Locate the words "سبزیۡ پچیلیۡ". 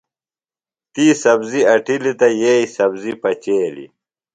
2.75-3.91